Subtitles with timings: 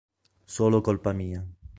[0.55, 1.45] Solo colpa mia.